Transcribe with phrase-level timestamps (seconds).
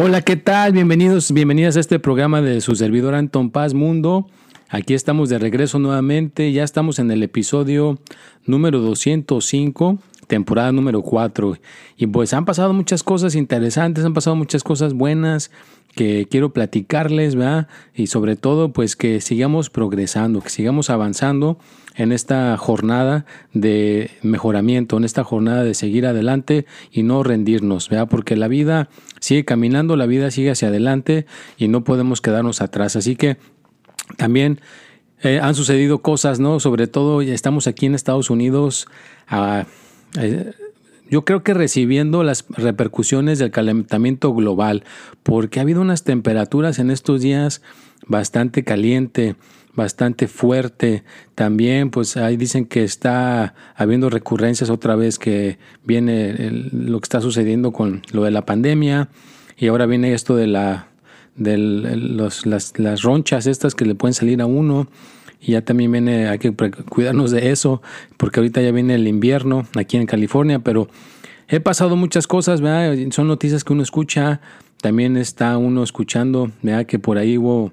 [0.00, 0.74] Hola, ¿qué tal?
[0.74, 4.28] Bienvenidos, bienvenidas a este programa de su servidor Anton Paz Mundo.
[4.68, 7.98] Aquí estamos de regreso nuevamente, ya estamos en el episodio
[8.46, 9.98] número 205,
[10.28, 11.56] temporada número 4.
[11.96, 15.50] Y pues han pasado muchas cosas interesantes, han pasado muchas cosas buenas
[15.96, 17.66] que quiero platicarles, ¿verdad?
[17.92, 21.58] Y sobre todo, pues que sigamos progresando, que sigamos avanzando
[21.96, 28.06] en esta jornada de mejoramiento, en esta jornada de seguir adelante y no rendirnos, ¿verdad?
[28.08, 31.26] Porque la vida sigue caminando, la vida sigue hacia adelante
[31.56, 32.94] y no podemos quedarnos atrás.
[32.94, 33.38] Así que
[34.16, 34.60] también
[35.22, 36.60] eh, han sucedido cosas, ¿no?
[36.60, 38.86] Sobre todo estamos aquí en Estados Unidos.
[39.26, 39.66] Ah,
[41.10, 44.84] yo creo que recibiendo las repercusiones del calentamiento global,
[45.22, 47.62] porque ha habido unas temperaturas en estos días
[48.06, 49.36] bastante caliente,
[49.74, 51.04] bastante fuerte.
[51.34, 57.20] También, pues ahí dicen que está habiendo recurrencias otra vez que viene lo que está
[57.20, 59.08] sucediendo con lo de la pandemia
[59.56, 60.88] y ahora viene esto de la
[61.36, 64.88] de las, las ronchas estas que le pueden salir a uno
[65.40, 67.80] y ya también viene, hay que cuidarnos de eso,
[68.16, 70.88] porque ahorita ya viene el invierno aquí en California, pero
[71.48, 72.96] he pasado muchas cosas, ¿verdad?
[73.10, 74.40] Son noticias que uno escucha,
[74.80, 76.86] también está uno escuchando, ¿verdad?
[76.86, 77.72] Que por ahí hubo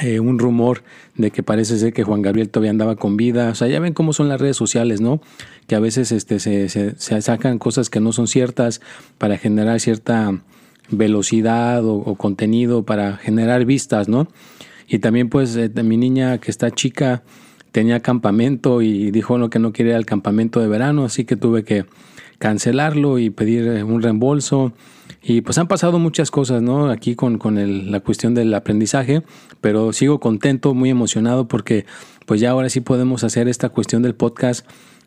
[0.00, 0.82] eh, un rumor
[1.16, 3.50] de que parece ser que Juan Gabriel todavía andaba con vida.
[3.50, 5.20] O sea, ya ven cómo son las redes sociales, ¿no?
[5.66, 8.80] Que a veces este, se, se, sacan cosas que no son ciertas
[9.16, 10.42] para generar cierta
[10.90, 14.28] velocidad o, o contenido, para generar vistas, ¿no?
[14.88, 17.22] Y también pues eh, mi niña que está chica
[17.72, 21.84] tenía campamento y dijo que no quería el campamento de verano, así que tuve que
[22.38, 24.72] cancelarlo y pedir eh, un reembolso.
[25.22, 26.90] Y pues han pasado muchas cosas, ¿no?
[26.90, 29.22] Aquí con, con el, la cuestión del aprendizaje,
[29.60, 31.84] pero sigo contento, muy emocionado porque
[32.24, 34.66] pues ya ahora sí podemos hacer esta cuestión del podcast.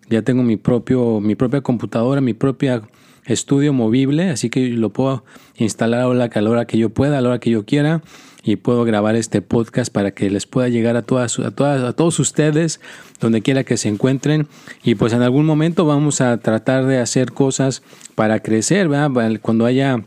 [0.09, 2.83] Ya tengo mi, propio, mi propia computadora, mi propia
[3.25, 5.23] estudio movible, así que lo puedo
[5.55, 8.01] instalar a la hora que yo pueda, a la hora que yo quiera
[8.43, 11.93] y puedo grabar este podcast para que les pueda llegar a todas, a todas, a
[11.93, 12.79] todos ustedes,
[13.19, 14.47] donde quiera que se encuentren.
[14.83, 17.83] Y pues en algún momento vamos a tratar de hacer cosas
[18.15, 19.39] para crecer, ¿verdad?
[19.41, 20.03] Cuando haya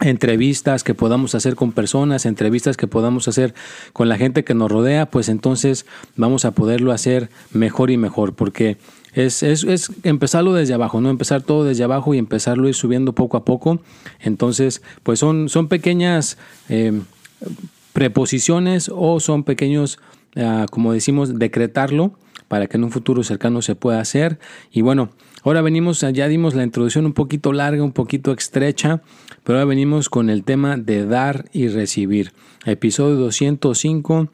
[0.00, 3.54] entrevistas que podamos hacer con personas, entrevistas que podamos hacer
[3.92, 5.86] con la gente que nos rodea, pues entonces
[6.16, 8.76] vamos a poderlo hacer mejor y mejor, porque
[9.14, 11.08] es, es, es, empezarlo desde abajo, ¿no?
[11.08, 13.80] Empezar todo desde abajo y empezarlo ir subiendo poco a poco.
[14.20, 16.36] Entonces, pues son, son pequeñas
[16.68, 17.00] eh,
[17.92, 19.98] preposiciones o son pequeños,
[20.36, 22.18] ah, como decimos, decretarlo
[22.48, 24.38] para que en un futuro cercano se pueda hacer.
[24.70, 25.10] Y bueno,
[25.42, 29.02] ahora venimos, ya dimos la introducción un poquito larga, un poquito estrecha,
[29.42, 32.32] pero ahora venimos con el tema de dar y recibir.
[32.66, 34.28] Episodio 205,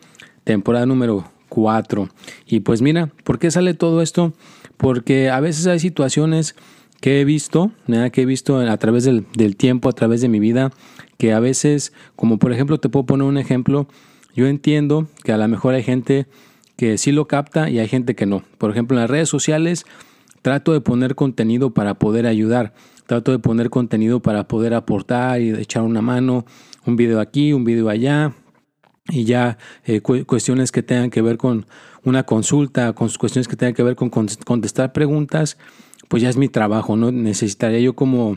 [0.44, 2.08] temporada número 4.
[2.46, 4.32] Y pues mira, ¿por qué sale todo esto?
[4.76, 6.56] Porque a veces hay situaciones
[7.00, 7.72] que he visto,
[8.12, 10.70] que he visto a través del, tiempo, a través de mi vida,
[11.20, 13.86] que a veces, como por ejemplo, te puedo poner un ejemplo,
[14.34, 16.26] yo entiendo que a lo mejor hay gente
[16.78, 18.42] que sí lo capta y hay gente que no.
[18.56, 19.84] Por ejemplo, en las redes sociales
[20.40, 22.72] trato de poner contenido para poder ayudar,
[23.06, 26.46] trato de poner contenido para poder aportar y echar una mano,
[26.86, 28.32] un video aquí, un video allá,
[29.10, 31.66] y ya eh, cuestiones que tengan que ver con
[32.02, 35.58] una consulta, con cuestiones que tengan que ver con contestar preguntas,
[36.10, 37.12] pues ya es mi trabajo, ¿no?
[37.12, 38.36] Necesitaría yo como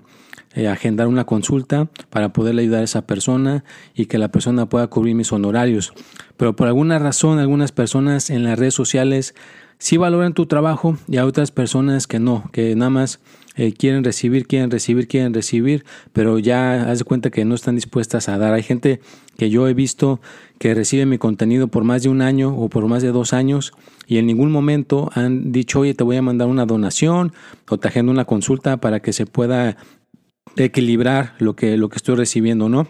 [0.53, 3.63] eh, agendar una consulta para poderle ayudar a esa persona
[3.95, 5.91] y que la persona pueda cubrir mis honorarios.
[6.37, 9.33] Pero por alguna razón, algunas personas en las redes sociales
[9.79, 13.19] sí valoran tu trabajo y hay otras personas que no, que nada más
[13.55, 17.75] eh, quieren recibir, quieren recibir, quieren recibir, pero ya haz de cuenta que no están
[17.75, 18.53] dispuestas a dar.
[18.53, 18.99] Hay gente
[19.37, 20.21] que yo he visto
[20.59, 23.73] que recibe mi contenido por más de un año o por más de dos años
[24.07, 27.33] y en ningún momento han dicho, oye, te voy a mandar una donación
[27.69, 29.77] o te agendo una consulta para que se pueda
[30.55, 32.87] equilibrar lo que, lo que estoy recibiendo, ¿no?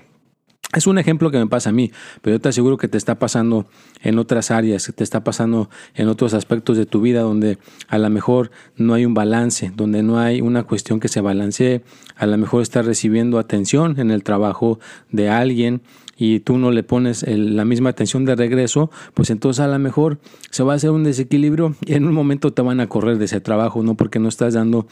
[0.73, 1.91] Es un ejemplo que me pasa a mí,
[2.21, 3.67] pero yo te aseguro que te está pasando
[4.01, 8.09] en otras áreas, te está pasando en otros aspectos de tu vida donde a lo
[8.09, 11.83] mejor no hay un balance, donde no hay una cuestión que se balancee,
[12.15, 14.79] a lo mejor estás recibiendo atención en el trabajo
[15.11, 15.81] de alguien
[16.17, 20.19] y tú no le pones la misma atención de regreso, pues entonces a lo mejor
[20.49, 23.25] se va a hacer un desequilibrio y en un momento te van a correr de
[23.25, 24.87] ese trabajo, no porque no estás dando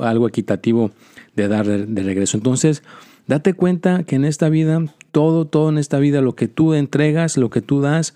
[0.00, 0.90] algo equitativo
[1.34, 2.36] de dar de regreso.
[2.36, 2.82] Entonces,
[3.26, 7.36] Date cuenta que en esta vida, todo, todo en esta vida, lo que tú entregas,
[7.36, 8.14] lo que tú das,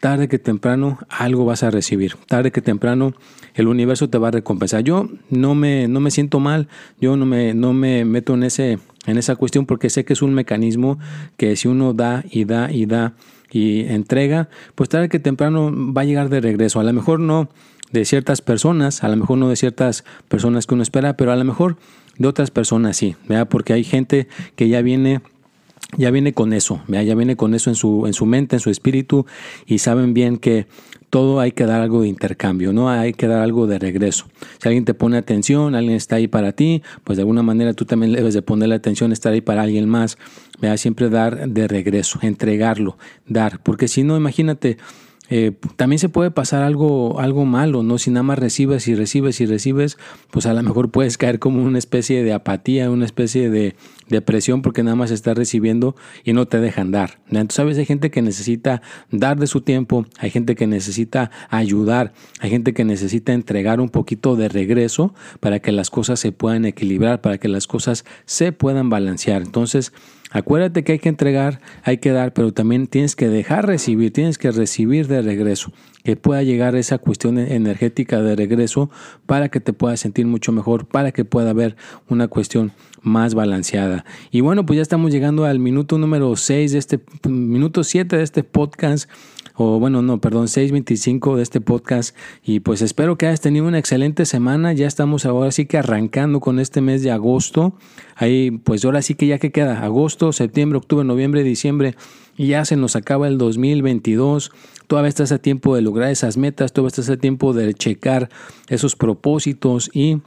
[0.00, 2.16] tarde que temprano algo vas a recibir.
[2.26, 3.14] Tarde que temprano
[3.54, 4.82] el universo te va a recompensar.
[4.82, 6.68] Yo no me, no me siento mal,
[7.00, 10.22] yo no me, no me meto en, ese, en esa cuestión porque sé que es
[10.22, 10.98] un mecanismo
[11.36, 13.14] que si uno da y da y da
[13.50, 16.80] y entrega, pues tarde que temprano va a llegar de regreso.
[16.80, 17.48] A lo mejor no
[17.92, 21.36] de ciertas personas, a lo mejor no de ciertas personas que uno espera, pero a
[21.36, 21.76] lo mejor
[22.18, 23.48] de otras personas sí, ¿verdad?
[23.48, 25.20] porque hay gente que ya viene
[25.96, 28.68] ya viene con eso, ya viene con eso en su, en su mente, en su
[28.68, 29.24] espíritu
[29.64, 30.66] y saben bien que
[31.10, 34.26] todo hay que dar algo de intercambio, no hay que dar algo de regreso.
[34.60, 37.84] Si alguien te pone atención, alguien está ahí para ti, pues de alguna manera tú
[37.84, 40.18] también debes de ponerle atención, estar ahí para alguien más,
[40.60, 40.76] ¿verdad?
[40.76, 44.78] siempre dar de regreso, entregarlo, dar, porque si no, imagínate,
[45.30, 47.98] eh, también se puede pasar algo, algo malo, ¿no?
[47.98, 49.98] Si nada más recibes y recibes y recibes,
[50.30, 53.76] pues a lo mejor puedes caer como una especie de apatía, una especie de
[54.08, 55.94] depresión porque nada más estás recibiendo
[56.24, 57.20] y no te dejan dar.
[57.26, 58.80] Entonces, sabes, hay gente que necesita
[59.10, 63.90] dar de su tiempo, hay gente que necesita ayudar, hay gente que necesita entregar un
[63.90, 68.52] poquito de regreso para que las cosas se puedan equilibrar, para que las cosas se
[68.52, 69.42] puedan balancear.
[69.42, 69.92] Entonces,
[70.30, 74.36] Acuérdate que hay que entregar, hay que dar, pero también tienes que dejar recibir, tienes
[74.36, 75.72] que recibir de regreso,
[76.04, 78.90] que pueda llegar esa cuestión energética de regreso
[79.24, 81.76] para que te puedas sentir mucho mejor, para que pueda haber
[82.08, 84.04] una cuestión más balanceada.
[84.30, 88.22] Y bueno, pues ya estamos llegando al minuto número 6 de este, minuto 7 de
[88.22, 89.08] este podcast
[89.60, 92.16] o bueno, no, perdón, 6.25 de este podcast.
[92.44, 94.72] Y pues espero que hayas tenido una excelente semana.
[94.72, 97.74] Ya estamos ahora sí que arrancando con este mes de agosto.
[98.14, 101.96] Ahí, pues ahora sí que ya que queda agosto, septiembre, octubre, noviembre, diciembre.
[102.36, 104.52] Y ya se nos acaba el 2022.
[104.86, 108.28] Todavía estás a tiempo de lograr esas metas, todavía estás a tiempo de checar
[108.68, 110.18] esos propósitos y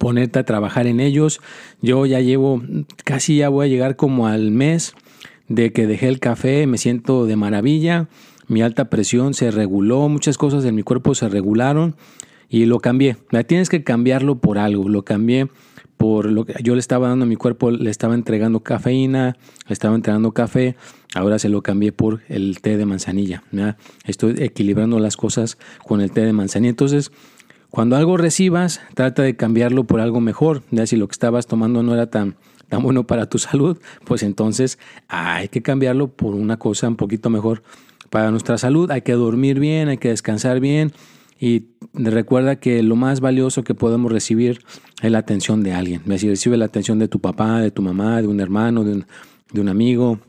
[0.00, 1.42] ponerte a trabajar en ellos.
[1.82, 2.62] Yo ya llevo,
[3.04, 4.94] casi ya voy a llegar como al mes
[5.48, 8.08] de que dejé el café, me siento de maravilla
[8.46, 11.96] mi alta presión se reguló, muchas cosas en mi cuerpo se regularon
[12.48, 13.16] y lo cambié.
[13.46, 15.48] Tienes que cambiarlo por algo, lo cambié
[15.96, 19.36] por lo que yo le estaba dando a mi cuerpo, le estaba entregando cafeína,
[19.66, 20.76] le estaba entregando café,
[21.14, 23.42] ahora se lo cambié por el té de manzanilla.
[24.04, 25.56] Estoy equilibrando las cosas
[25.86, 26.70] con el té de manzanilla.
[26.70, 27.12] Entonces,
[27.70, 30.62] cuando algo recibas, trata de cambiarlo por algo mejor.
[30.84, 32.36] Si lo que estabas tomando no era tan,
[32.68, 37.30] tan bueno para tu salud, pues entonces hay que cambiarlo por una cosa un poquito
[37.30, 37.62] mejor
[38.14, 38.92] para nuestra salud.
[38.92, 40.92] Hay que dormir bien, hay que descansar bien
[41.40, 44.60] y recuerda que lo más valioso que podemos recibir
[45.02, 46.00] es la atención de alguien.
[46.16, 49.68] Si recibe la atención de tu papá, de tu mamá, de un hermano, de un,
[49.68, 50.20] amigo,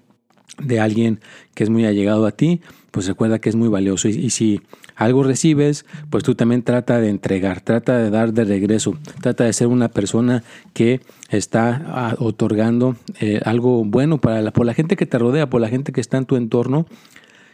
[0.58, 1.20] de alguien
[1.54, 2.60] que es muy allegado a ti,
[2.90, 4.08] pues recuerda que es muy valioso.
[4.08, 4.62] Y, si
[4.96, 9.54] algo recibes, pues tú también trata de entregar, trata de dar de regreso, trata de
[9.54, 10.44] ser una persona
[10.74, 15.52] que está ah, otorgando eh, algo bueno para la, por la gente que te rodea,
[15.52, 16.88] por la gente que está en tu entorno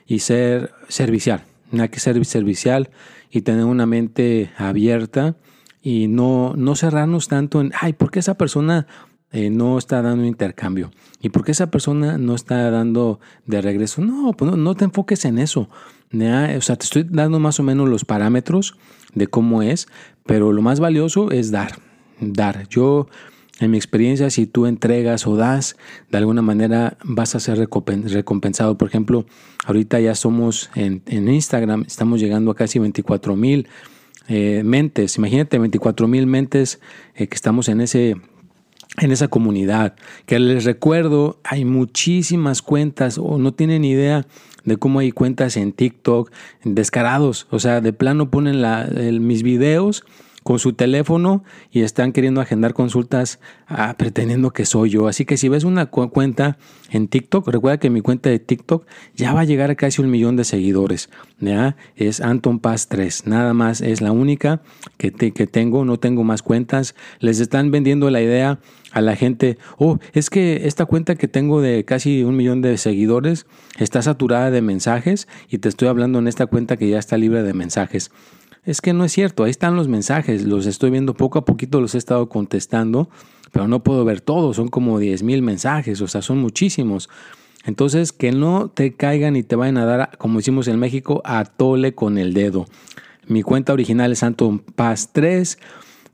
[0.06, 1.44] y ser servicial.
[1.78, 2.90] Hay que ser servicial
[3.30, 5.36] y tener una mente abierta
[5.82, 8.88] y no, no cerrarnos tanto en, ay, ¿por qué esa persona
[9.32, 10.92] eh, no está dando intercambio?
[11.22, 14.02] ¿Y por qué esa persona no está dando de regreso?
[14.02, 15.70] No, pues no, te enfoques en eso.
[16.14, 18.76] O sea, te estoy dando más o menos los parámetros
[19.16, 19.88] de cómo es,
[20.26, 21.72] pero lo más valioso es dar.
[22.20, 22.68] Dar.
[22.68, 23.08] Yo
[23.62, 25.78] en mi experiencia, si tú entregas o das,
[26.10, 28.78] de alguna manera vas a ser recompensado.
[28.78, 29.26] Por ejemplo,
[29.66, 33.68] ahorita ya somos en, Instagram, estamos llegando a casi 24 mil
[34.28, 35.18] eh, mentes.
[35.18, 36.80] Imagínate 24 mil mentes
[37.16, 38.16] eh, que estamos en ese
[38.98, 39.96] en esa comunidad.
[40.26, 44.26] Que les recuerdo, hay muchísimas cuentas o no tienen idea
[44.66, 46.32] de cómo hay cuentas en TikTok
[46.64, 47.48] descarados.
[47.52, 48.90] O sea, de plano ponen la,
[49.20, 50.04] mis videos
[50.44, 55.08] con su teléfono y están queriendo agendar consultas ah, pretendiendo que soy yo.
[55.08, 56.58] Así que si ves una cuenta
[56.90, 60.10] en TikTok, recuerda que mi cuenta de TikTok ya va a llegar a casi un
[60.10, 61.10] millón de seguidores.
[61.40, 61.76] ¿ya?
[61.96, 63.28] Es Anton Paz 3.
[63.28, 64.62] Nada más es la única
[64.98, 65.86] que, que tengo.
[65.86, 66.96] No tengo más cuentas.
[67.20, 68.60] Les están vendiendo la idea
[68.92, 69.58] a la gente.
[69.78, 73.46] Oh, es que esta cuenta que tengo de casi un millón de seguidores
[73.78, 77.44] está saturada de mensajes y te estoy hablando en esta cuenta que ya está libre
[77.44, 78.12] de mensajes.
[78.64, 81.82] Es que no es cierto, ahí están los mensajes, los estoy viendo poco a poquito,
[81.82, 83.10] los he estado contestando,
[83.52, 87.10] pero no puedo ver todos, son como 10 mil mensajes, o sea, son muchísimos.
[87.66, 91.46] Entonces, que no te caigan y te vayan a dar, como decimos en México, a
[91.46, 92.66] tole con el dedo.
[93.28, 95.58] Mi cuenta original es Santo Paz 3.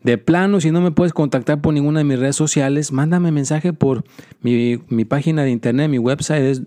[0.03, 3.73] De plano, si no me puedes contactar por ninguna de mis redes sociales, mándame mensaje
[3.73, 4.03] por
[4.41, 5.89] mi, página de internet.
[5.89, 6.61] Mi website es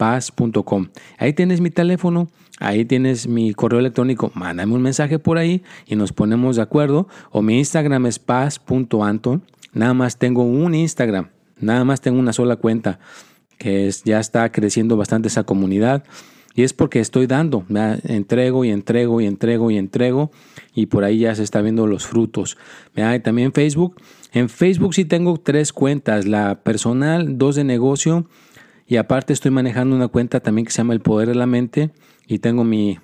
[0.00, 0.88] www.3w.antonrayitapaz.com.
[1.18, 2.28] Ahí tienes mi teléfono,
[2.58, 4.30] ahí tienes mi correo electrónico.
[4.34, 7.08] Mándame un mensaje por ahí y nos ponemos de acuerdo.
[7.30, 9.44] O mi Instagram es paz.anton.
[9.72, 11.28] Nada más tengo un Instagram,
[11.60, 12.98] nada más tengo una sola cuenta
[13.56, 16.04] que es, ya está creciendo bastante esa comunidad.
[16.52, 20.32] Y es porque estoy dando, entrego y entrego y entrego y entrego
[20.74, 22.58] y por ahí ya se está viendo los frutos.
[22.96, 23.94] Y también Facebook.
[24.32, 28.26] En Facebook sí tengo tres cuentas, la personal, dos de negocio
[28.90, 31.92] y aparte estoy manejando una cuenta también que se llama El Poder de la Mente
[32.26, 32.98] y tengo mi,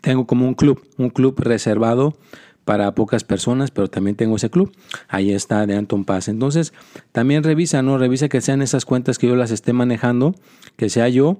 [0.00, 2.16] tengo como un club, un club reservado
[2.64, 4.74] para pocas personas, pero también tengo ese club.
[5.08, 6.28] Ahí está de Anton Paz.
[6.28, 6.72] Entonces,
[7.12, 7.98] también revisa, ¿no?
[7.98, 10.34] Revisa que sean esas cuentas que yo las esté manejando,
[10.76, 11.36] que sea yo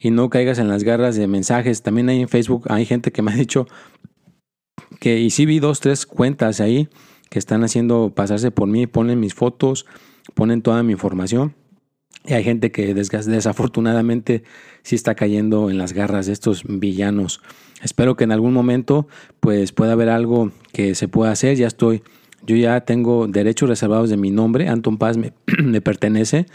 [0.00, 1.82] y no caigas en las garras de mensajes.
[1.82, 3.68] También hay en Facebook, hay gente que me ha dicho
[4.98, 6.88] que, y sí vi dos, tres cuentas ahí
[7.30, 9.86] que están haciendo pasarse por mí, ponen mis fotos,
[10.34, 11.54] ponen toda mi información.
[12.26, 14.44] Y hay gente que desafortunadamente
[14.82, 17.40] sí está cayendo en las garras de estos villanos.
[17.82, 19.06] Espero que en algún momento
[19.40, 21.56] pues pueda haber algo que se pueda hacer.
[21.56, 22.02] Ya estoy,
[22.46, 24.68] yo ya tengo derechos reservados de mi nombre.
[24.68, 25.32] Anton Paz me,
[25.82, 26.46] pertenece.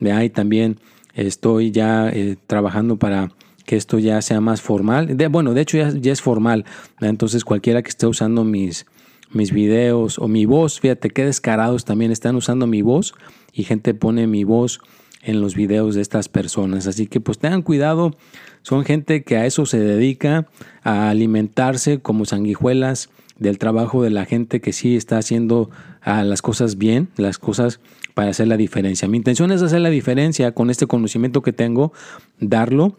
[0.00, 0.80] De ahí también
[1.14, 3.30] estoy ya eh, trabajando para
[3.64, 5.14] que esto ya sea más formal.
[5.30, 6.64] Bueno, de hecho ya, ya es formal.
[7.00, 8.86] Entonces cualquiera que esté usando mis,
[9.30, 13.14] mis videos o mi voz, fíjate qué descarados también están usando mi voz
[13.52, 14.80] y gente pone mi voz
[15.22, 16.86] en los videos de estas personas.
[16.86, 18.16] Así que pues tengan cuidado,
[18.62, 20.48] son gente que a eso se dedica,
[20.82, 25.70] a alimentarse como sanguijuelas del trabajo de la gente que sí está haciendo
[26.02, 27.80] ah, las cosas bien, las cosas
[28.14, 29.08] para hacer la diferencia.
[29.08, 31.92] Mi intención es hacer la diferencia con este conocimiento que tengo,
[32.40, 32.96] darlo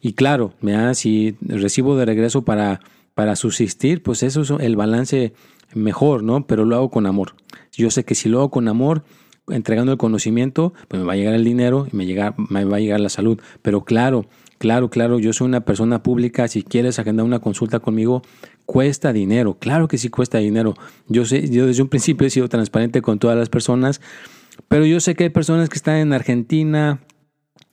[0.00, 0.52] y claro,
[0.94, 2.80] si recibo de regreso para,
[3.14, 5.32] para subsistir, pues eso es el balance
[5.74, 6.46] mejor, ¿no?
[6.46, 7.34] Pero lo hago con amor.
[7.72, 9.02] Yo sé que si lo hago con amor,
[9.48, 12.76] entregando el conocimiento, pues me va a llegar el dinero y me, llega, me va
[12.76, 13.40] a llegar la salud.
[13.62, 14.26] Pero claro,
[14.58, 18.22] claro, claro, yo soy una persona pública, si quieres agendar una consulta conmigo,
[18.64, 20.74] cuesta dinero, claro que sí cuesta dinero.
[21.08, 24.00] Yo sé, yo desde un principio he sido transparente con todas las personas,
[24.68, 27.00] pero yo sé que hay personas que están en Argentina,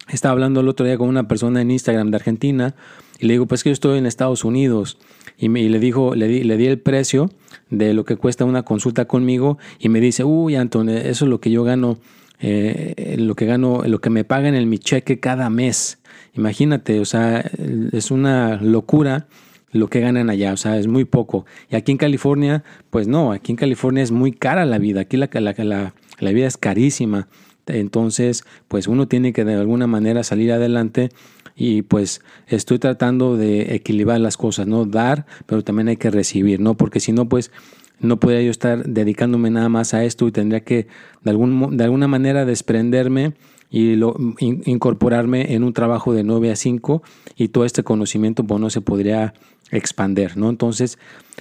[0.09, 2.75] estaba hablando el otro día con una persona en Instagram de Argentina
[3.19, 4.97] y le digo, pues que yo estoy en Estados Unidos
[5.37, 7.29] y, me, le dijo, le di, le di el precio
[7.69, 11.39] de lo que cuesta una consulta conmigo y me dice, uy, Antonio, eso es lo
[11.39, 11.97] que yo gano,
[12.39, 15.99] eh, lo que gano, lo que me pagan en mi cheque cada mes.
[16.33, 17.49] Imagínate, o sea,
[17.91, 19.27] es una locura
[19.71, 21.45] lo que ganan allá, o sea, es muy poco.
[21.69, 25.17] Y aquí en California, pues no, aquí en California es muy cara la vida, aquí
[25.17, 27.27] la, la, la, la vida es carísima.
[27.67, 31.09] Entonces, pues uno tiene que de alguna manera salir adelante
[31.55, 34.85] y pues estoy tratando de equilibrar las cosas, ¿no?
[34.85, 36.75] Dar, pero también hay que recibir, ¿no?
[36.75, 37.51] Porque si no, pues
[37.99, 40.87] no podría yo estar dedicándome nada más a esto y tendría que
[41.23, 43.33] de, algún, de alguna manera desprenderme
[43.69, 47.01] y lo, incorporarme en un trabajo de 9 a 5
[47.37, 49.33] y todo este conocimiento pues no se podría
[49.71, 50.49] expander, ¿no?
[50.49, 50.99] Entonces,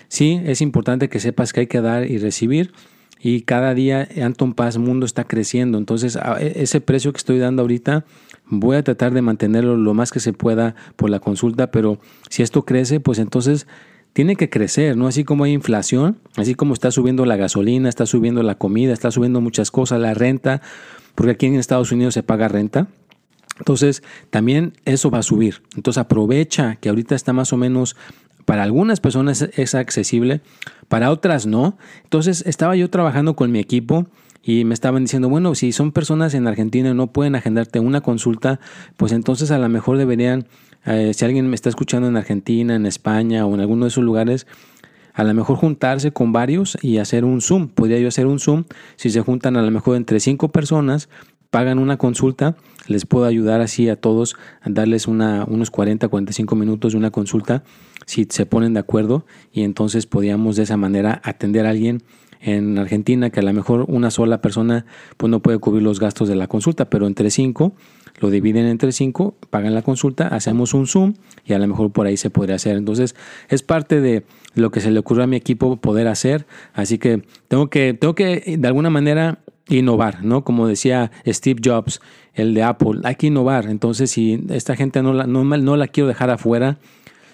[0.09, 2.73] sí, es importante que sepas que hay que dar y recibir
[3.23, 5.79] y cada día Anton Paz Mundo está creciendo.
[5.79, 8.05] Entonces, e, ese precio que estoy dando ahorita,
[8.47, 12.43] voy a tratar de mantenerlo lo más que se pueda por la consulta, pero si
[12.43, 13.69] esto crece, pues entonces
[14.13, 15.07] tiene que crecer, ¿no?
[15.07, 19.11] Así como hay inflación, así como está subiendo la gasolina, está subiendo la comida, está
[19.11, 20.61] subiendo muchas cosas, la renta,
[21.15, 22.89] porque aquí en Estados Unidos se paga renta.
[23.59, 25.63] Entonces, también eso va a subir.
[25.77, 27.97] Entonces, aprovecha que ahorita está más o menos
[28.45, 30.41] para algunas personas es accesible,
[30.89, 31.77] para otras no.
[32.05, 34.07] Entonces estaba yo trabajando con mi equipo
[34.43, 38.01] y me estaban diciendo, bueno, si son personas en Argentina y no pueden agendarte una
[38.01, 38.61] consulta,
[38.97, 40.47] pues entonces a lo mejor deberían,
[40.85, 44.05] eh, si alguien me está escuchando en Argentina, en España o en alguno de esos
[44.05, 44.47] lugares,
[45.15, 47.69] a lo mejor juntarse con varios y hacer un Zoom.
[47.69, 48.65] Podría yo hacer un Zoom
[48.97, 51.09] si se juntan a lo mejor entre cinco personas
[51.53, 52.57] pagan una consulta,
[52.87, 57.11] les puedo ayudar así a todos, a darles una, unos 40, 45 minutos de una
[57.11, 57.63] consulta,
[58.07, 62.03] si se ponen de acuerdo, y entonces podíamos de esa manera atender a alguien
[62.41, 64.87] en Argentina que a lo mejor una sola persona
[65.19, 67.75] pues no puede cubrir los gastos de la consulta, pero entre cinco
[68.19, 72.07] lo dividen entre cinco, pagan la consulta, hacemos un Zoom y a lo mejor por
[72.07, 72.79] ahí se podría hacer.
[72.79, 73.15] Entonces
[73.51, 77.23] es parte de lo que se le ocurrió a mi equipo poder hacer, así que
[77.49, 80.45] tengo que, tengo que de alguna manera innovar, ¿no?
[80.45, 82.01] Como decía Steve Jobs,
[82.35, 83.67] el de Apple, hay que innovar.
[83.67, 86.79] Entonces, si esta gente no la, no, no la quiero dejar afuera,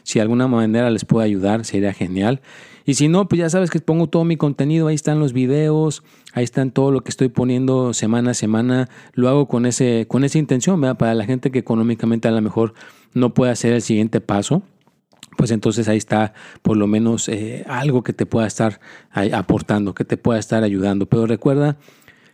[0.02, 2.40] si de alguna manera les puedo ayudar, sería genial.
[2.85, 6.02] Y si no, pues ya sabes que pongo todo mi contenido, ahí están los videos,
[6.32, 8.88] ahí están todo lo que estoy poniendo semana a semana.
[9.12, 10.97] Lo hago con, ese, con esa intención, ¿verdad?
[10.97, 12.73] Para la gente que económicamente a lo mejor
[13.12, 14.62] no puede hacer el siguiente paso
[15.37, 18.80] pues entonces ahí está por lo menos eh, algo que te pueda estar
[19.32, 21.06] aportando, que te pueda estar ayudando.
[21.06, 21.76] Pero recuerda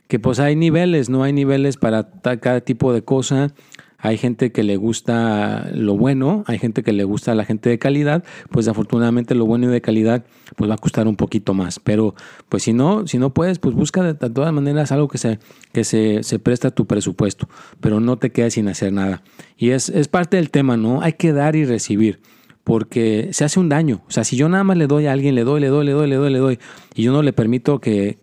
[0.08, 3.52] que pues hay niveles, no hay niveles para cada tipo de cosa.
[3.98, 7.78] Hay gente que le gusta lo bueno, hay gente que le gusta la gente de
[7.78, 11.80] calidad, pues afortunadamente lo bueno y de calidad pues va a costar un poquito más.
[11.80, 12.14] Pero
[12.50, 15.38] pues si no, si no puedes, pues busca de, todas maneras algo que se,
[15.72, 17.48] que se, se presta a tu presupuesto,
[17.80, 19.22] pero no te quedes sin hacer nada.
[19.56, 21.00] Y es, es parte del tema, ¿no?
[21.00, 22.20] Hay que dar y recibir
[22.64, 24.02] porque se hace un daño.
[24.08, 25.92] O sea, si yo nada más le doy a alguien, le doy, le doy, le
[25.92, 26.58] doy, le doy, le doy,
[26.94, 28.18] y yo no le permito que,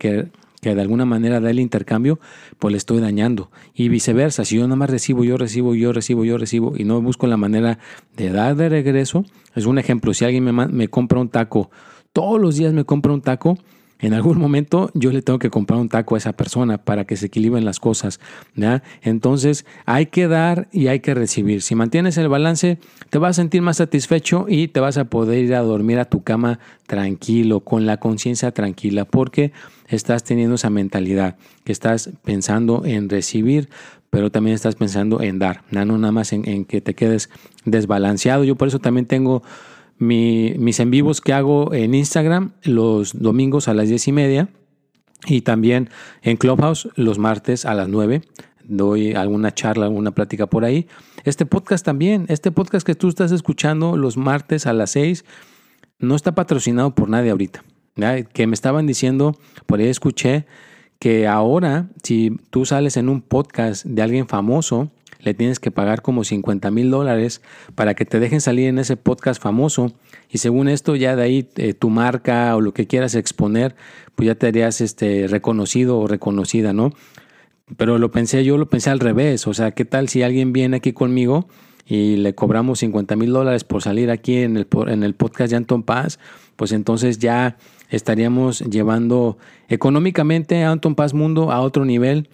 [0.61, 2.19] que de alguna manera dé el intercambio,
[2.59, 3.51] pues le estoy dañando.
[3.73, 7.01] Y viceversa, si yo nada más recibo, yo recibo, yo recibo, yo recibo, y no
[7.01, 7.79] busco la manera
[8.15, 9.25] de dar de regreso,
[9.55, 11.71] es un ejemplo, si alguien me, me compra un taco,
[12.13, 13.57] todos los días me compra un taco,
[14.01, 17.15] en algún momento yo le tengo que comprar un taco a esa persona para que
[17.15, 18.19] se equilibren las cosas.
[19.01, 21.61] Entonces hay que dar y hay que recibir.
[21.61, 22.79] Si mantienes el balance,
[23.09, 26.05] te vas a sentir más satisfecho y te vas a poder ir a dormir a
[26.05, 29.53] tu cama tranquilo, con la conciencia tranquila, porque
[29.87, 33.69] estás teniendo esa mentalidad, que estás pensando en recibir,
[34.09, 37.29] pero también estás pensando en dar, no nada más en que te quedes
[37.63, 38.43] desbalanceado.
[38.43, 39.43] Yo por eso también tengo
[40.01, 44.49] mis en vivos que hago en Instagram los domingos a las diez y media
[45.27, 45.89] y también
[46.23, 48.23] en Clubhouse los martes a las 9.
[48.63, 50.87] Doy alguna charla, alguna plática por ahí.
[51.23, 55.23] Este podcast también, este podcast que tú estás escuchando los martes a las 6,
[55.99, 57.63] no está patrocinado por nadie ahorita.
[58.33, 60.47] Que me estaban diciendo, por ahí escuché,
[60.97, 64.91] que ahora si tú sales en un podcast de alguien famoso,
[65.21, 67.41] le tienes que pagar como 50 mil dólares
[67.75, 69.93] para que te dejen salir en ese podcast famoso
[70.29, 73.75] y según esto ya de ahí eh, tu marca o lo que quieras exponer,
[74.15, 76.93] pues ya te harías este, reconocido o reconocida, ¿no?
[77.77, 80.77] Pero lo pensé, yo lo pensé al revés, o sea, ¿qué tal si alguien viene
[80.77, 81.47] aquí conmigo
[81.85, 85.57] y le cobramos 50 mil dólares por salir aquí en el, en el podcast de
[85.57, 86.19] Anton Paz?
[86.55, 87.57] Pues entonces ya
[87.89, 89.37] estaríamos llevando
[89.67, 92.29] económicamente a Anton Paz Mundo a otro nivel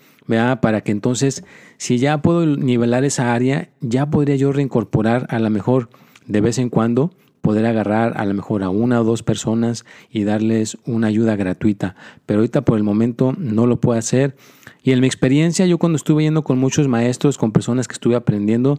[0.61, 1.43] para que entonces,
[1.77, 5.89] si ya puedo nivelar esa área, ya podría yo reincorporar a lo mejor
[6.25, 7.11] de vez en cuando
[7.41, 11.95] poder agarrar a lo mejor a una o dos personas y darles una ayuda gratuita.
[12.25, 14.35] Pero ahorita por el momento no lo puedo hacer.
[14.83, 18.15] Y en mi experiencia, yo cuando estuve yendo con muchos maestros, con personas que estuve
[18.15, 18.77] aprendiendo,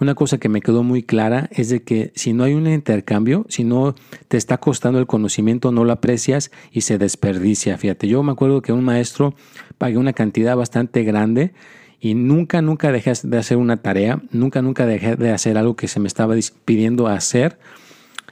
[0.00, 3.46] una cosa que me quedó muy clara es de que si no hay un intercambio,
[3.48, 3.94] si no
[4.28, 7.78] te está costando el conocimiento, no lo aprecias y se desperdicia.
[7.78, 9.34] Fíjate, yo me acuerdo que un maestro
[9.78, 11.54] pagué una cantidad bastante grande
[11.98, 15.88] y nunca, nunca dejé de hacer una tarea, nunca, nunca dejé de hacer algo que
[15.88, 16.34] se me estaba
[16.66, 17.58] pidiendo hacer.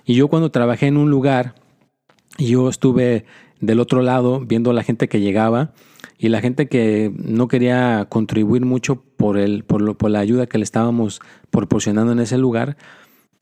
[0.05, 1.55] Y yo cuando trabajé en un lugar,
[2.37, 3.25] yo estuve
[3.61, 5.73] del otro lado viendo a la gente que llegaba
[6.19, 10.47] y la gente que no quería contribuir mucho por, el, por, lo, por la ayuda
[10.47, 12.77] que le estábamos proporcionando en ese lugar,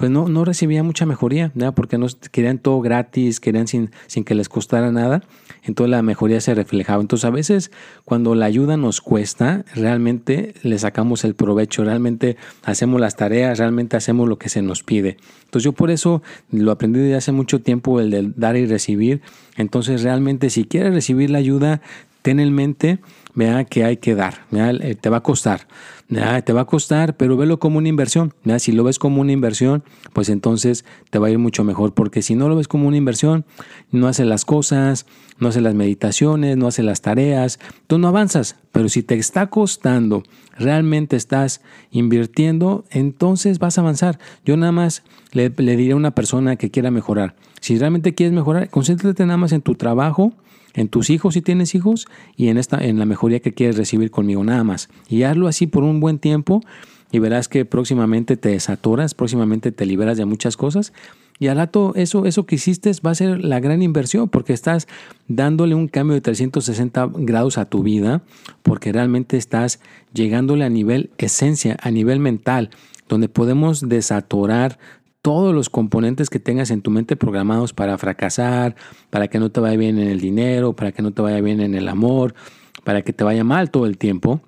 [0.03, 4.35] pues no, no recibía mucha mejoría, porque no, querían todo gratis, querían sin, sin que
[4.35, 5.23] les costara nada,
[5.63, 7.01] entonces la mejoría se reflejaba.
[7.01, 7.71] Entonces a veces
[8.05, 13.97] cuando la ayuda nos cuesta, realmente le sacamos el provecho, realmente hacemos las tareas, realmente
[13.97, 15.19] hacemos lo que se nos pide.
[15.45, 16.21] Entonces yo por eso
[16.51, 19.21] lo aprendí desde hace mucho tiempo, el de dar y recibir.
[19.57, 21.81] Entonces realmente si quieres recibir la ayuda,
[22.23, 23.01] ten en mente
[23.35, 25.67] vea que hay que dar, eh, te va a costar,
[26.09, 28.35] te va a costar, pero velo como una inversión.
[28.59, 29.83] Si lo ves como una inversión,
[30.13, 32.97] pues entonces te va a ir mucho mejor, porque si no lo ves como una
[32.97, 33.45] inversión,
[33.91, 35.07] no haces las cosas,
[35.39, 39.49] no haces las meditaciones, no haces las tareas, tú no avanzas, pero si te está
[39.49, 40.23] costando,
[40.59, 44.19] realmente estás invirtiendo, entonces vas a avanzar.
[44.45, 48.35] Yo nada más le, le diré a una persona que quiera mejorar, si realmente quieres
[48.35, 50.35] mejorar, concéntrate nada más en tu trabajo,
[50.75, 52.07] en tus hijos si tienes hijos
[52.37, 54.89] y en esta en la mejoría que quieres recibir conmigo nada más.
[55.09, 56.63] Y hazlo así por un buen tiempo
[57.11, 60.93] y verás que próximamente te desatoras, próximamente te liberas de muchas cosas
[61.39, 64.87] y al rato eso eso que hiciste va a ser la gran inversión porque estás
[65.29, 68.23] dándole un cambio de 360 grados a tu vida
[68.63, 69.81] porque realmente estás
[70.15, 72.71] llegándole a nivel esencia, a nivel mental,
[73.09, 74.79] donde podemos desatorar
[75.23, 78.75] todos los componentes que tengas en tu mente programados para fracasar,
[79.09, 81.61] para que no te vaya bien en el dinero, para que no te vaya bien
[81.61, 82.35] en el amor,
[82.83, 84.41] para que te vaya mal todo el tiempo,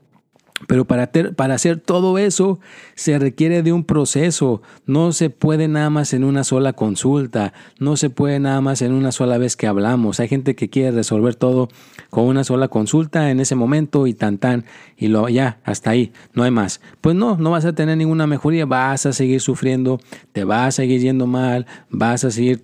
[0.67, 1.11] Pero para,
[1.55, 2.59] hacer todo eso
[2.95, 4.63] se requiere de un proceso.
[4.87, 7.53] No se puede nada más en una sola consulta.
[7.79, 10.21] No se puede nada más en una sola vez que hablamos.
[10.21, 11.69] Hay gente que quiere resolver todo
[12.11, 14.65] con una sola consulta en ese momento y tan tan.
[14.97, 16.13] Y lo, ya, hasta ahí.
[16.33, 16.81] No hay más.
[17.01, 18.67] Pues no, no vas a tener ninguna mejoría.
[18.67, 20.01] Vas a seguir sufriendo.
[20.33, 21.67] Te vas a seguir yendo mal.
[21.91, 22.63] Vas a seguir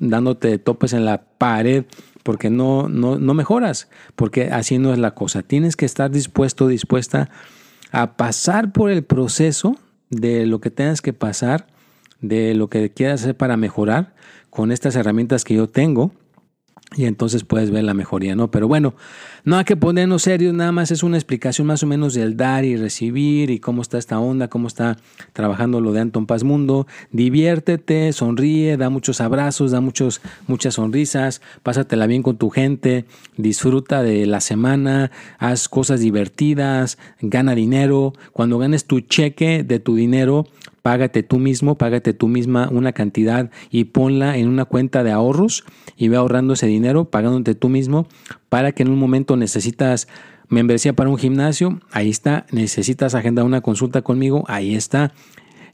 [0.00, 1.84] dándote topes en la pared
[2.26, 5.44] porque no, no, no mejoras, porque así no es la cosa.
[5.44, 7.30] Tienes que estar dispuesto, dispuesta
[7.92, 9.76] a pasar por el proceso
[10.10, 11.68] de lo que tengas que pasar,
[12.20, 14.16] de lo que quieras hacer para mejorar
[14.50, 16.10] con estas herramientas que yo tengo
[16.94, 18.50] y entonces puedes ver la mejoría, ¿no?
[18.50, 18.94] Pero bueno,
[19.44, 22.64] no hay que ponernos serios, nada más es una explicación más o menos del dar
[22.64, 24.96] y recibir y cómo está esta onda, cómo está
[25.32, 26.86] trabajando lo de Anton Paz Mundo.
[27.10, 33.04] Diviértete, sonríe, da muchos abrazos, da muchos, muchas sonrisas, pásatela bien con tu gente,
[33.36, 38.12] disfruta de la semana, haz cosas divertidas, gana dinero.
[38.32, 40.46] Cuando ganes tu cheque de tu dinero,
[40.86, 45.64] págate tú mismo, págate tú misma una cantidad y ponla en una cuenta de ahorros
[45.96, 48.06] y ve ahorrando ese dinero, pagándote tú mismo
[48.48, 50.06] para que en un momento necesitas
[50.48, 55.12] membresía para un gimnasio, ahí está, necesitas agendar una consulta conmigo, ahí está.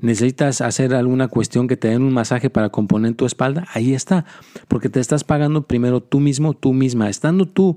[0.00, 4.24] Necesitas hacer alguna cuestión que te den un masaje para componer tu espalda, ahí está,
[4.66, 7.76] porque te estás pagando primero tú mismo, tú misma, estando tú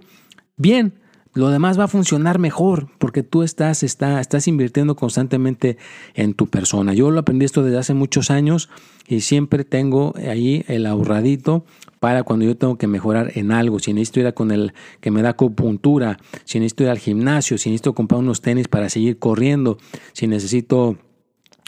[0.56, 0.94] bien,
[1.36, 5.78] lo demás va a funcionar mejor porque tú estás, está, estás invirtiendo constantemente
[6.14, 6.94] en tu persona.
[6.94, 8.70] Yo lo aprendí esto desde hace muchos años
[9.06, 11.66] y siempre tengo ahí el ahorradito
[12.00, 13.80] para cuando yo tengo que mejorar en algo.
[13.80, 17.58] Si necesito ir a con el que me da acupuntura, si necesito ir al gimnasio,
[17.58, 19.78] si necesito comprar unos tenis para seguir corriendo,
[20.14, 20.98] si necesito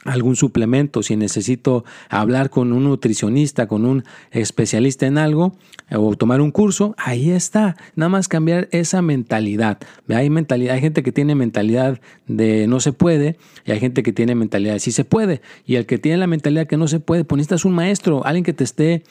[0.08, 5.56] algún suplemento, si necesito hablar con un nutricionista, con un especialista en algo
[5.92, 7.76] o tomar un curso, ahí está.
[7.96, 9.80] Nada más cambiar esa mentalidad.
[10.08, 14.14] Hay mentalidad, hay gente que tiene mentalidad de no se puede y hay gente que
[14.14, 15.42] tiene mentalidad de sí se puede.
[15.66, 18.46] Y el que tiene la mentalidad que no se puede, pues necesitas un maestro, alguien
[18.46, 19.04] que te esté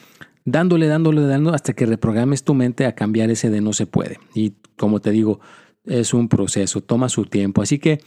[0.45, 4.19] dándole, dándole, dándole hasta que reprogrames tu mente a cambiar ese de no se puede.
[4.33, 5.39] Y como te digo,
[5.85, 7.61] es un proceso, toma su tiempo.
[7.61, 7.99] Así que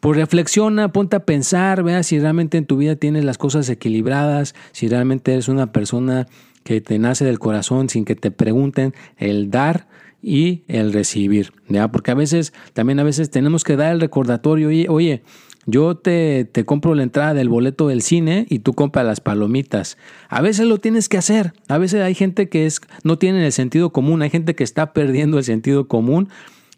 [0.00, 4.54] pues reflexiona, ponte a pensar, vea si realmente en tu vida tienes las cosas equilibradas,
[4.72, 6.26] si realmente eres una persona
[6.64, 9.88] que te nace del corazón sin que te pregunten el dar
[10.22, 11.88] y el recibir, ¿ya?
[11.92, 15.22] Porque a veces, también a veces tenemos que dar el recordatorio, oye, oye
[15.66, 19.98] yo te, te, compro la entrada del boleto del cine y tú compras las palomitas.
[20.28, 21.54] A veces lo tienes que hacer.
[21.66, 24.92] A veces hay gente que es, no tiene el sentido común, hay gente que está
[24.92, 26.28] perdiendo el sentido común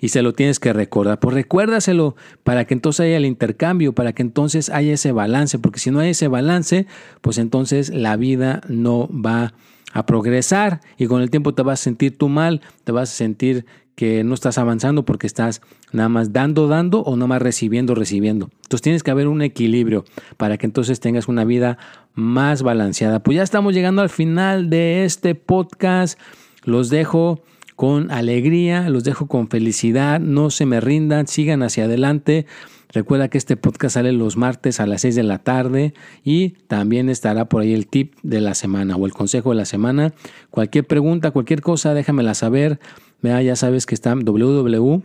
[0.01, 1.19] y se lo tienes que recordar.
[1.21, 5.81] Pues recuérdaselo para que entonces haya el intercambio, para que entonces haya ese balance, porque
[5.81, 6.87] si no hay ese balance,
[7.21, 9.55] pues entonces la vida no va
[9.93, 13.15] a progresar y con el tiempo te vas a sentir tú mal, te vas a
[13.15, 13.65] sentir
[13.99, 18.49] que no estás avanzando porque estás nada más dando, dando o nada más recibiendo, recibiendo.
[18.63, 20.05] Entonces tienes que haber un equilibrio
[20.37, 21.79] para que entonces tengas una vida
[22.15, 23.25] más balanceada.
[23.25, 26.17] Pues ya estamos llegando al final de este podcast.
[26.63, 27.43] Los dejo
[27.79, 32.45] con alegría, los dejo con felicidad, no se me rindan, sigan hacia adelante.
[32.89, 37.09] Recuerda que este podcast sale los martes a las 6 de la tarde y también
[37.09, 40.13] estará por ahí el tip de la semana o el consejo de la semana.
[40.51, 42.81] Cualquier pregunta, cualquier cosa, déjamela saber.
[43.23, 45.05] Ya sabes que está www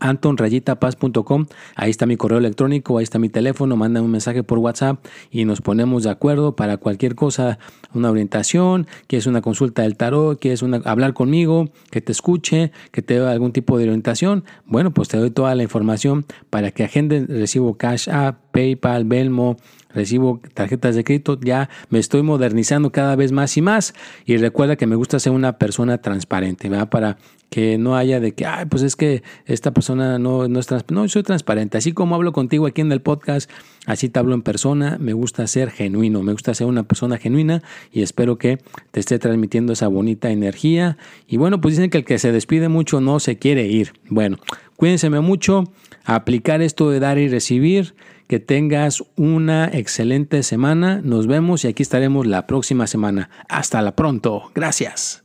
[0.00, 5.04] antonrayitapaz.com ahí está mi correo electrónico ahí está mi teléfono manda un mensaje por whatsapp
[5.30, 7.58] y nos ponemos de acuerdo para cualquier cosa
[7.92, 12.72] una orientación que es una consulta del tarot que es hablar conmigo que te escuche
[12.90, 14.44] que te dé algún tipo de orientación.
[14.66, 19.56] Bueno pues te doy toda la información para que agenden recibo cash app paypal belmo
[19.94, 23.94] recibo tarjetas de crédito, ya me estoy modernizando cada vez más y más.
[24.26, 26.88] Y recuerda que me gusta ser una persona transparente, ¿verdad?
[26.88, 27.16] Para
[27.54, 31.02] que no haya de que, ay, pues es que esta persona no, no es transparente.
[31.02, 31.78] No, soy transparente.
[31.78, 33.48] Así como hablo contigo aquí en el podcast,
[33.86, 34.98] así te hablo en persona.
[35.00, 38.58] Me gusta ser genuino, me gusta ser una persona genuina y espero que
[38.90, 40.98] te esté transmitiendo esa bonita energía.
[41.28, 43.92] Y bueno, pues dicen que el que se despide mucho no se quiere ir.
[44.08, 44.38] Bueno,
[44.76, 45.64] cuídense mucho,
[46.04, 47.94] aplicar esto de dar y recibir.
[48.28, 51.00] Que tengas una excelente semana.
[51.02, 53.30] Nos vemos y aquí estaremos la próxima semana.
[53.48, 54.50] Hasta la pronto.
[54.54, 55.24] Gracias.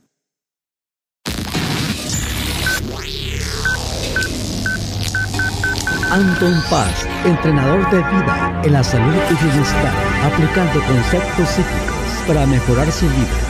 [6.10, 12.90] Anton Paz, entrenador de vida en la salud y bienestar, aplicando conceptos psíquicos para mejorar
[12.90, 13.49] su vida.